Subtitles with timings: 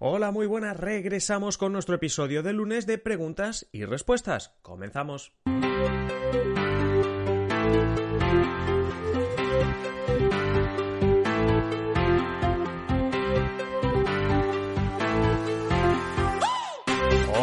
[0.00, 0.76] Hola, muy buenas.
[0.76, 4.54] Regresamos con nuestro episodio de lunes de preguntas y respuestas.
[4.62, 5.32] Comenzamos.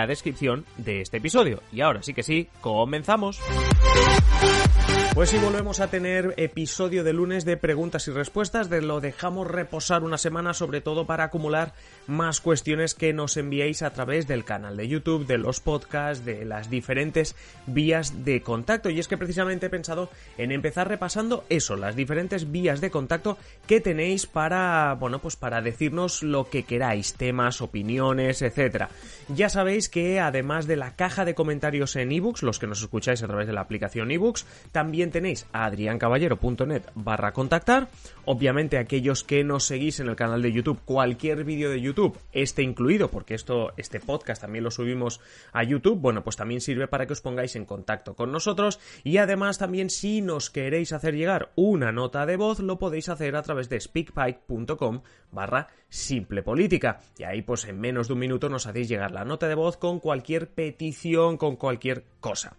[0.00, 1.62] la descripción de este episodio.
[1.72, 3.38] Y ahora sí que sí, comenzamos.
[5.14, 9.48] Pues sí, volvemos a tener episodio de lunes de preguntas y respuestas, de lo dejamos
[9.48, 11.74] reposar una semana sobre todo para acumular
[12.06, 16.44] más cuestiones que nos enviéis a través del canal de YouTube, de los podcasts, de
[16.44, 17.34] las diferentes
[17.66, 18.88] vías de contacto.
[18.88, 23.36] Y es que precisamente he pensado en empezar repasando eso, las diferentes vías de contacto
[23.66, 28.90] que tenéis para, bueno, pues para decirnos lo que queráis, temas, opiniones, etcétera.
[29.28, 33.24] Ya sabéis que además de la caja de comentarios en ebooks, los que nos escucháis
[33.24, 37.88] a través de la aplicación ebooks, también tenéis a adriancaballero.net barra contactar.
[38.26, 42.62] Obviamente aquellos que nos seguís en el canal de YouTube, cualquier vídeo de YouTube, este
[42.62, 45.20] incluido, porque esto, este podcast también lo subimos
[45.52, 48.78] a YouTube, bueno, pues también sirve para que os pongáis en contacto con nosotros.
[49.02, 53.34] Y además también si nos queréis hacer llegar una nota de voz, lo podéis hacer
[53.36, 55.00] a través de speakpipe.com
[55.32, 57.00] barra simple política.
[57.18, 59.76] Y ahí pues en menos de un minuto nos hacéis llegar la nota de voz
[59.76, 62.56] con cualquier petición, con cualquier cosa.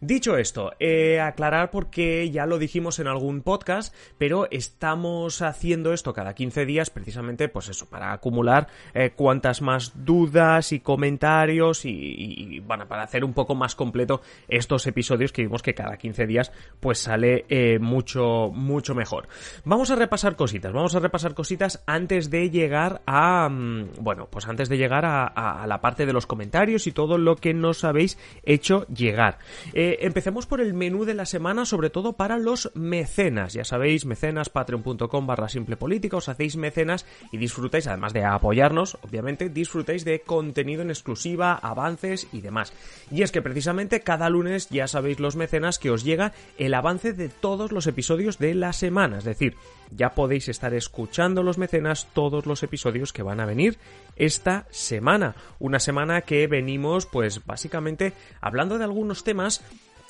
[0.00, 6.14] Dicho esto, eh, aclarar porque ya lo dijimos en algún podcast, pero estamos haciendo esto
[6.14, 12.60] cada 15 días precisamente pues eso, para acumular eh, cuantas más dudas y comentarios y,
[12.60, 16.52] bueno, para hacer un poco más completo estos episodios que vimos que cada 15 días
[16.80, 19.28] pues sale eh, mucho, mucho mejor.
[19.66, 24.48] Vamos a repasar cositas, vamos a repasar cositas antes de llegar a, mm, bueno, pues
[24.48, 28.16] antes de llegar a, la parte de los comentarios y todo lo que nos habéis
[28.42, 29.38] hecho llegar.
[29.74, 33.52] Eh, empecemos por el menú de la semana, sobre todo para los mecenas.
[33.52, 38.96] Ya sabéis, mecenas, patreon.com barra simple política, os hacéis mecenas y disfrutáis, además de apoyarnos,
[39.02, 42.72] obviamente, disfrutáis de contenido en exclusiva, avances y demás.
[43.10, 47.12] Y es que precisamente cada lunes ya sabéis los mecenas que os llega el avance
[47.12, 49.56] de todos los episodios de la semana, es decir,
[49.90, 53.78] ya podéis estar escuchando los mecenas todos los episodios que van a venir
[54.14, 55.34] esta semana.
[55.58, 59.64] Una semana que venimos pues básicamente hablando de algunos temas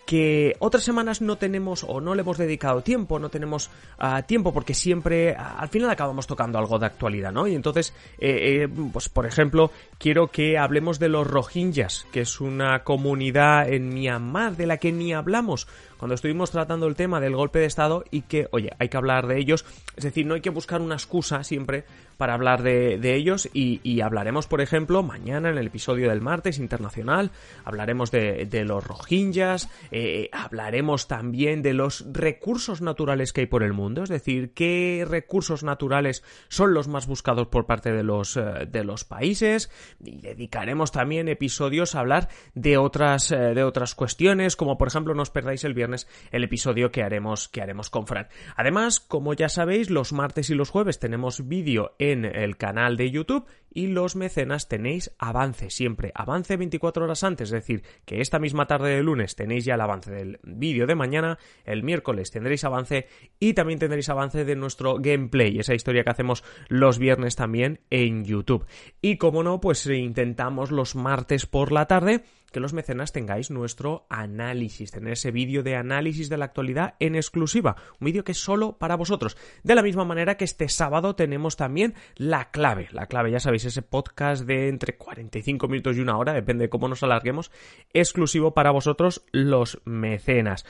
[0.06, 4.52] que otras semanas no tenemos o no le hemos dedicado tiempo, no tenemos ah, tiempo
[4.52, 7.46] porque siempre al final acabamos tocando algo de actualidad, ¿no?
[7.46, 12.40] Y entonces, eh, eh, pues por ejemplo, quiero que hablemos de los Rohingyas, que es
[12.40, 15.66] una comunidad en Myanmar de la que ni hablamos
[16.04, 19.26] cuando estuvimos tratando el tema del golpe de Estado y que, oye, hay que hablar
[19.26, 19.64] de ellos,
[19.96, 21.86] es decir, no hay que buscar una excusa siempre
[22.18, 27.30] para hablar de, ellos y, hablaremos, por ejemplo, mañana en el episodio del martes internacional,
[27.64, 33.72] hablaremos de, los Rohingyas, eh, hablaremos también de los recursos naturales que hay por el
[33.72, 38.66] mundo, es decir, qué recursos naturales son los más buscados por parte de los, eh,
[38.70, 39.70] de los países.
[40.04, 45.14] Y dedicaremos también episodios a hablar de otras, eh, de otras cuestiones, como por ejemplo
[45.14, 45.93] no os perdáis el viernes
[46.30, 48.28] el episodio que haremos, que haremos con Fran.
[48.56, 53.10] Además, como ya sabéis, los martes y los jueves tenemos vídeo en el canal de
[53.10, 58.38] YouTube y los mecenas tenéis avance siempre, avance 24 horas antes, es decir, que esta
[58.38, 62.64] misma tarde de lunes tenéis ya el avance del vídeo de mañana, el miércoles tendréis
[62.64, 63.08] avance
[63.40, 68.24] y también tendréis avance de nuestro gameplay, esa historia que hacemos los viernes también en
[68.24, 68.66] YouTube.
[69.02, 72.22] Y como no, pues intentamos los martes por la tarde
[72.54, 77.16] que los mecenas tengáis nuestro análisis, tener ese vídeo de análisis de la actualidad en
[77.16, 79.36] exclusiva, un vídeo que es solo para vosotros.
[79.64, 83.64] De la misma manera que este sábado tenemos también la clave, la clave, ya sabéis,
[83.64, 87.50] ese podcast de entre 45 minutos y una hora, depende de cómo nos alarguemos,
[87.92, 90.64] exclusivo para vosotros los mecenas.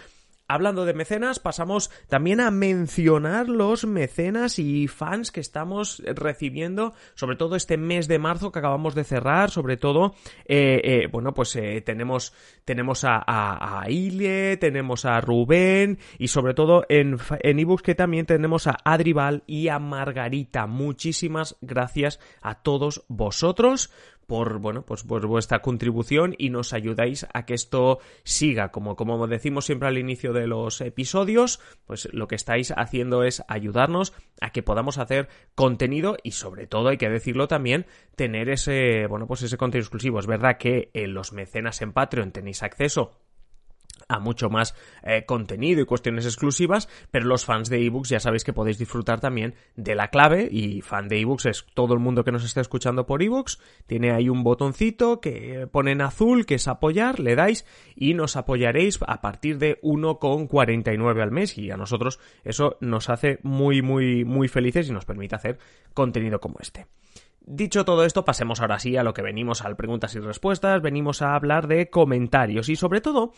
[0.46, 7.37] Hablando de mecenas, pasamos también a mencionar los mecenas y fans que estamos recibiendo, sobre
[7.37, 10.14] todo este mes de marzo que acabamos de cerrar, sobre todo,
[10.44, 12.35] eh, eh, bueno, pues eh, tenemos,
[12.67, 18.26] tenemos a, a, Ile, tenemos a Rubén y sobre todo en, en ebooks que también
[18.26, 20.67] tenemos a Adrival y a Margarita.
[20.67, 23.90] Muchísimas gracias a todos vosotros
[24.26, 28.71] por, bueno, pues por vuestra contribución y nos ayudáis a que esto siga.
[28.71, 33.43] Como, como decimos siempre al inicio de los episodios, pues lo que estáis haciendo es
[33.49, 37.87] ayudarnos a que podamos hacer contenido y sobre todo hay que decirlo también,
[38.17, 40.19] tener ese, bueno, pues ese contenido exclusivo.
[40.19, 43.12] Es verdad que en los mecenas en Patreon tenéis acceso
[44.08, 48.44] a mucho más eh, contenido y cuestiones exclusivas, pero los fans de ebooks ya sabéis
[48.44, 52.24] que podéis disfrutar también de la clave y fan de ebooks es todo el mundo
[52.24, 56.56] que nos esté escuchando por ebooks, tiene ahí un botoncito que pone en azul que
[56.56, 57.66] es apoyar, le dais
[57.96, 63.38] y nos apoyaréis a partir de 1,49 al mes y a nosotros eso nos hace
[63.42, 65.58] muy muy muy felices y nos permite hacer
[65.94, 66.86] contenido como este.
[67.46, 71.20] Dicho todo esto, pasemos ahora sí a lo que venimos al preguntas y respuestas, venimos
[71.20, 73.32] a hablar de comentarios y sobre todo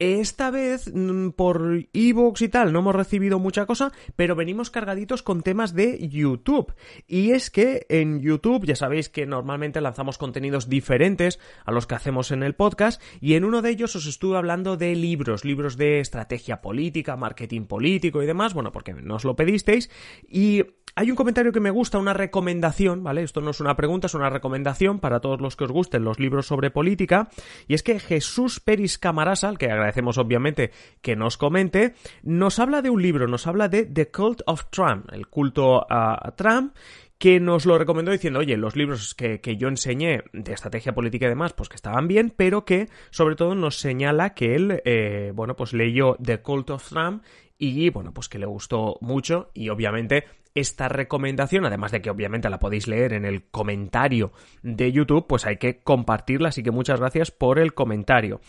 [0.00, 5.22] esta vez, mm, por ebooks y tal, no hemos recibido mucha cosa, pero venimos cargaditos
[5.22, 6.74] con temas de YouTube.
[7.06, 11.96] Y es que en YouTube, ya sabéis que normalmente lanzamos contenidos diferentes a los que
[11.96, 15.76] hacemos en el podcast, y en uno de ellos os estuve hablando de libros, libros
[15.76, 19.90] de estrategia política, marketing político y demás, bueno, porque nos lo pedisteis,
[20.26, 20.62] y
[20.96, 23.22] hay un comentario que me gusta, una recomendación, ¿vale?
[23.22, 26.18] Esto no es una pregunta, es una recomendación para todos los que os gusten los
[26.18, 27.28] libros sobre política.
[27.68, 30.70] Y es que Jesús Peris Camarasa, al que agradecemos obviamente
[31.02, 35.12] que nos comente, nos habla de un libro, nos habla de The Cult of Trump,
[35.12, 36.74] el culto a Trump,
[37.20, 41.28] que nos lo recomendó diciendo, oye, los libros que, yo enseñé de estrategia política y
[41.28, 45.54] demás, pues que estaban bien, pero que sobre todo nos señala que él, eh, bueno,
[45.54, 47.22] pues leyó The Cult of Trump
[47.58, 50.24] y bueno, pues que le gustó mucho y obviamente
[50.54, 54.32] esta recomendación, además de que obviamente la podéis leer en el comentario
[54.62, 58.40] de YouTube, pues hay que compartirla, así que muchas gracias por el comentario.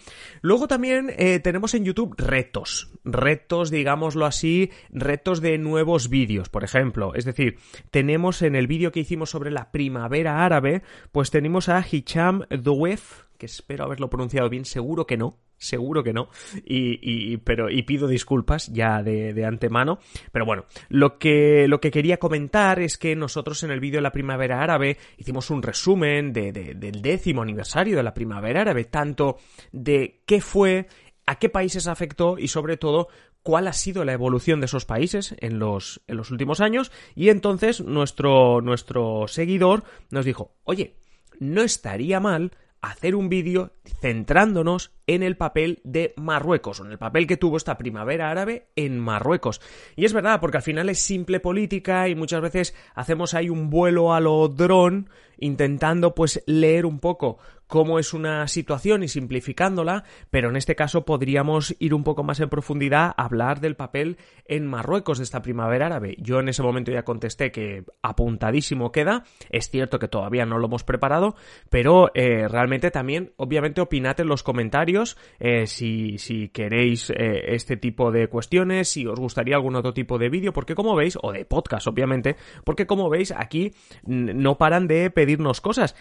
[0.41, 6.63] Luego también eh, tenemos en YouTube retos, retos, digámoslo así, retos de nuevos vídeos, por
[6.63, 7.57] ejemplo, es decir,
[7.91, 10.81] tenemos en el vídeo que hicimos sobre la primavera árabe,
[11.11, 16.11] pues tenemos a Hicham Douef, que espero haberlo pronunciado bien, seguro que no, seguro que
[16.11, 16.29] no,
[16.65, 19.99] y, pero, y pido disculpas ya de, antemano,
[20.31, 24.03] pero bueno, lo que, lo que quería comentar es que nosotros en el vídeo de
[24.03, 29.37] la primavera árabe hicimos un resumen de, del décimo aniversario de la primavera árabe, tanto
[29.71, 30.87] de qué fue,
[31.27, 33.07] a qué países afectó y sobre todo
[33.43, 36.91] cuál ha sido la evolución de esos países en los, en los últimos años.
[37.15, 40.95] Y entonces nuestro, nuestro seguidor nos dijo, oye,
[41.39, 42.51] no estaría mal
[42.81, 47.77] hacer un vídeo centrándonos en el papel de Marruecos, en el papel que tuvo esta
[47.77, 49.61] primavera árabe en Marruecos.
[49.95, 53.69] Y es verdad, porque al final es simple política y muchas veces hacemos ahí un
[53.69, 57.37] vuelo a lo dron intentando pues leer un poco
[57.71, 62.41] cómo es una situación y simplificándola, pero en este caso podríamos ir un poco más
[62.41, 66.17] en profundidad a hablar del papel en Marruecos de esta primavera árabe.
[66.19, 70.67] Yo en ese momento ya contesté que apuntadísimo queda, es cierto que todavía no lo
[70.67, 71.35] hemos preparado,
[71.69, 77.77] pero eh, realmente también, obviamente, opinad en los comentarios eh, si, si, queréis eh, este
[77.77, 81.31] tipo de cuestiones, si os gustaría algún otro tipo de vídeo, porque como veis, o
[81.31, 82.35] de podcast, obviamente,
[82.65, 83.71] porque como veis, aquí
[84.03, 85.95] no paran de pedirnos cosas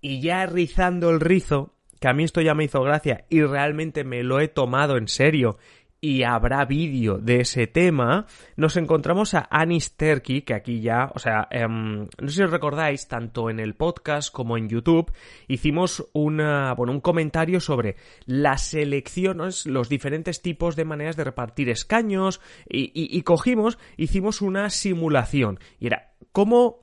[0.00, 4.04] y ya rizando el rizo, que a mí esto ya me hizo gracia y realmente
[4.04, 5.58] me lo he tomado en serio
[6.00, 8.26] y habrá vídeo de ese tema,
[8.56, 12.50] nos encontramos a Anis Terky, que aquí ya, o sea, em, no sé si os
[12.50, 15.12] recordáis, tanto en el podcast como en YouTube,
[15.46, 21.68] hicimos una, bueno, un comentario sobre las elecciones, los diferentes tipos de maneras de repartir
[21.68, 26.80] escaños, y cogimos, hicimos una simulación, y era cómo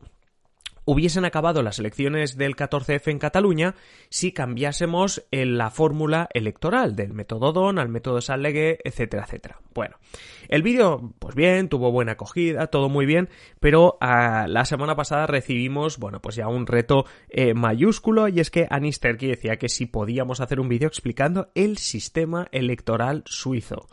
[0.88, 3.76] hubiesen acabado las elecciones del 14F en Cataluña
[4.10, 9.60] si cambiásemos en la fórmula electoral del método Don al método Sallegue, etcétera, etcétera.
[9.74, 9.98] Bueno,
[10.48, 13.28] el vídeo, pues bien, tuvo buena acogida, todo muy bien,
[13.60, 18.50] pero ah, la semana pasada recibimos, bueno, pues ya un reto eh, mayúsculo y es
[18.50, 23.88] que Anis Terki decía que si podíamos hacer un vídeo explicando el sistema electoral suizo.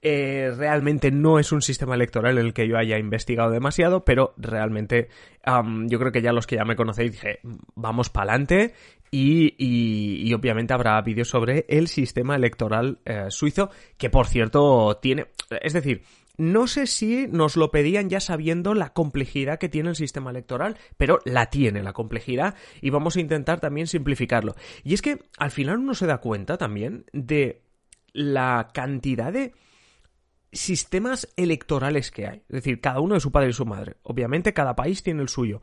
[0.00, 4.32] Eh, realmente no es un sistema electoral en el que yo haya investigado demasiado, pero
[4.36, 5.08] realmente
[5.86, 7.40] yo creo que ya los que ya me conocéis dije,
[7.74, 8.74] vamos para adelante
[9.10, 15.28] y, y, obviamente habrá vídeos sobre el sistema electoral eh, suizo, que por cierto tiene,
[15.62, 16.02] es decir,
[16.36, 20.76] no sé si nos lo pedían ya sabiendo la complejidad que tiene el sistema electoral,
[20.96, 24.54] pero la tiene la complejidad y vamos a intentar también simplificarlo.
[24.84, 27.62] Y es que al final uno se da cuenta también de
[28.12, 29.52] la cantidad de
[30.52, 32.38] sistemas electorales que hay.
[32.48, 33.96] Es decir, cada uno de su padre y su madre.
[34.02, 35.62] Obviamente cada país tiene el suyo.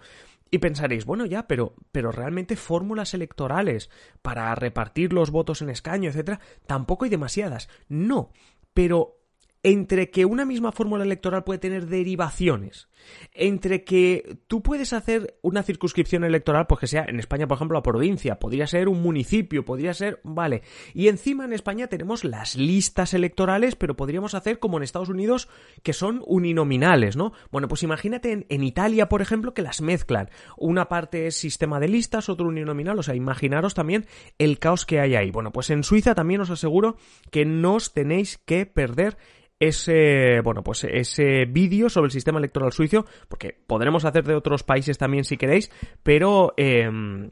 [0.52, 3.90] Y pensaréis, bueno, ya, pero, pero realmente fórmulas electorales
[4.22, 7.68] para repartir los votos en escaño, etcétera, tampoco hay demasiadas.
[7.90, 8.32] No,
[8.74, 9.25] pero
[9.66, 12.88] entre que una misma fórmula electoral puede tener derivaciones
[13.34, 17.76] Entre que tú puedes hacer una circunscripción electoral, pues que sea en España, por ejemplo,
[17.76, 20.62] la provincia, podría ser un municipio, podría ser, vale.
[20.94, 25.50] Y encima en España tenemos las listas electorales, pero podríamos hacer como en Estados Unidos,
[25.82, 27.34] que son uninominales, ¿no?
[27.52, 30.30] Bueno, pues imagínate en, en Italia, por ejemplo, que las mezclan.
[30.58, 34.06] Una parte es sistema de listas, otro uninominal, o sea, imaginaros también
[34.38, 35.32] el caos que hay ahí.
[35.32, 36.98] Bueno, pues en Suiza también os aseguro
[37.32, 39.18] que no os tenéis que perder
[39.60, 44.64] ese, bueno, pues ese vídeo sobre el sistema electoral suizo, porque podremos hacer de otros
[44.64, 45.72] países también si queréis,
[46.04, 47.30] pero em,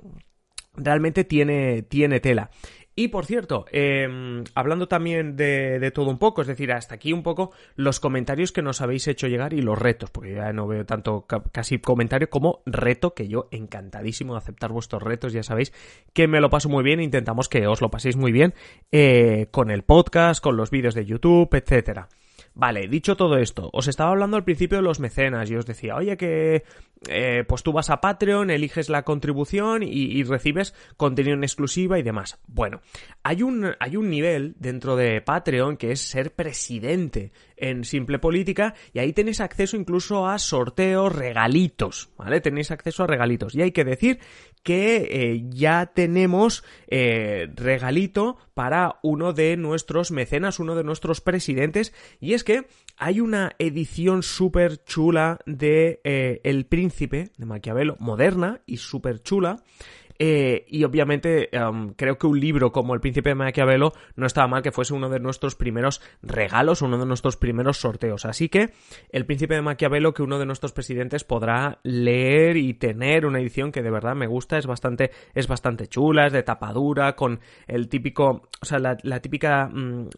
[0.75, 2.50] realmente tiene, tiene tela.
[2.96, 7.24] Y por cierto, em, hablando también de, todo un poco, es decir, hasta aquí un
[7.24, 10.86] poco los comentarios que nos habéis hecho llegar y los retos, porque ya no veo
[10.86, 15.74] tanto casi comentario como reto, que yo encantadísimo de aceptar vuestros retos, ya sabéis
[16.14, 18.54] que me lo paso muy bien, intentamos que os lo paséis muy bien
[18.92, 22.10] eh, con el podcast, con los vídeos de YouTube, etcétera.
[22.55, 25.95] Vale, dicho todo esto, os estaba hablando al principio de los mecenas y os decía,
[25.95, 26.63] oye, que
[27.10, 32.03] eh, pues tú vas a Patreon, eliges la contribución y, recibes contenido en exclusiva y
[32.03, 32.39] demás.
[32.48, 32.81] Bueno,
[33.24, 37.31] hay un, hay un nivel dentro de Patreon que es ser presidente
[37.63, 42.41] en Simple Política y ahí tenéis acceso incluso a sorteos, regalitos, ¿vale?
[42.41, 43.55] Tenéis acceso a regalitos.
[43.55, 44.20] Y hay que decir
[44.63, 51.93] que eh, ya tenemos eh, regalito para uno de nuestros mecenas, uno de nuestros presidentes,
[52.20, 52.67] y es que
[52.98, 59.63] hay una edición súper chula de eh, El Príncipe de Maquiavelo, moderna y súper chula,
[60.20, 64.48] eh, y obviamente em, creo que un libro como El Príncipe de Maquiavelo no estaba
[64.48, 68.25] mal que fuese uno de nuestros primeros regalos, uno de nuestros primeros sorteos.
[68.25, 68.74] Así que
[69.10, 73.72] El Príncipe de Maquiavelo que uno de nuestros presidentes podrá leer y tener una edición
[73.72, 77.89] que de verdad me gusta, es bastante, es bastante chula, es de tapadura, con el
[77.89, 79.67] típico, o sea, la, típica...
[79.67, 80.10] Mm,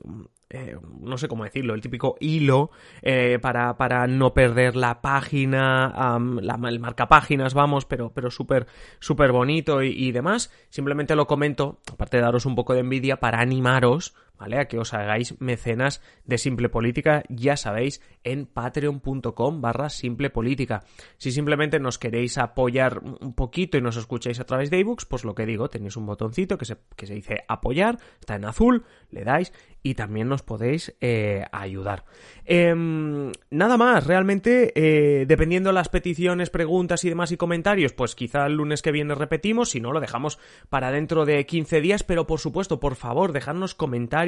[0.50, 2.70] eh, no sé cómo decirlo, el típico hilo
[3.02, 8.68] eh, para, para, no perder la página, el marcapáginas, vamos, pero, pero súper,
[9.00, 10.52] súper bonito y, y, demás.
[10.70, 14.60] Simplemente lo comento, aparte de daros un poco de envidia, para animaros ¿vale?
[14.60, 20.84] A que os hagáis mecenas de Simple Política, ya sabéis, en patreon.com barra Simple Política.
[21.18, 25.24] Si simplemente nos queréis apoyar un poquito y nos escucháis a través de ebooks, pues
[25.24, 28.86] lo que digo, tenéis un botoncito que se, que se dice apoyar, está en azul,
[29.10, 29.54] le dais
[29.86, 32.06] y también nos podéis eh, ayudar.
[32.44, 38.48] Em, nada más, realmente, eh, dependiendo las peticiones, preguntas y demás y comentarios, pues quizá
[38.48, 40.40] el lunes que viene repetimos, si no lo dejamos
[40.70, 44.25] para dentro de 15 días, pero por supuesto, por favor, dejadnos comentarios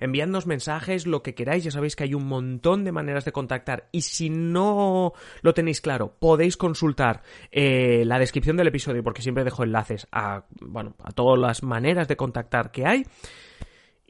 [0.00, 1.64] enviándonos mensajes, lo que queráis.
[1.64, 3.88] Ya sabéis que hay un montón de maneras de contactar.
[3.92, 5.12] Y si no
[5.42, 10.44] lo tenéis claro, podéis consultar eh, la descripción del episodio, porque siempre dejo enlaces a,
[10.60, 13.04] bueno, a todas las maneras de contactar que hay.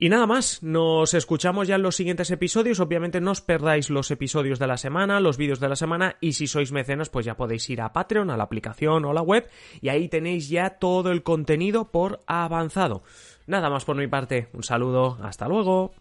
[0.00, 2.78] Y nada más, nos escuchamos ya en los siguientes episodios.
[2.78, 6.34] Obviamente no os perdáis los episodios de la semana, los vídeos de la semana y
[6.34, 9.48] si sois mecenas pues ya podéis ir a Patreon, a la aplicación o la web
[9.80, 13.02] y ahí tenéis ya todo el contenido por avanzado.
[13.48, 15.92] Nada más por mi parte, un saludo, hasta luego.